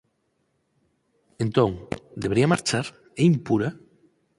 [1.43, 1.71] “Entón,
[2.23, 2.85] debería marchar?
[3.21, 3.69] É impura?”